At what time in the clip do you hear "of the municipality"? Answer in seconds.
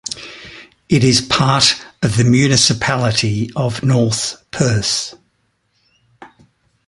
2.01-3.51